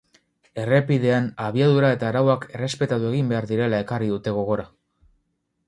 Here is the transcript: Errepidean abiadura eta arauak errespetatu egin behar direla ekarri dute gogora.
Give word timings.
Errepidean 0.61 1.27
abiadura 1.47 1.91
eta 1.97 2.09
arauak 2.13 2.49
errespetatu 2.55 3.13
egin 3.13 3.31
behar 3.35 3.49
direla 3.55 3.85
ekarri 3.87 4.13
dute 4.17 4.37
gogora. 4.43 4.69